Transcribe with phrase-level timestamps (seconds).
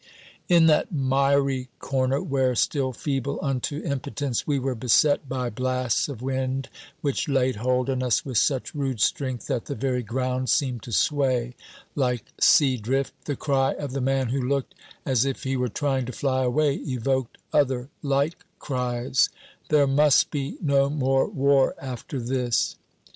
[0.49, 6.23] In that miry corner where, still feeble unto impotence, we were beset by blasts of
[6.23, 6.69] wind
[7.01, 10.91] which laid hold on us with such rude strength that the very ground seemed to
[10.91, 11.53] sway
[11.93, 14.73] like sea drift, the cry of the man who looked
[15.05, 19.29] as if he were trying to fly away evoked other like cries:
[19.69, 22.75] "There must be no more war after this!"